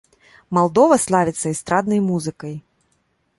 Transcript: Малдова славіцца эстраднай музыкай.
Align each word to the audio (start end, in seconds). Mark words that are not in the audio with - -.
Малдова 0.57 0.97
славіцца 1.03 1.43
эстраднай 1.55 2.01
музыкай. 2.09 2.57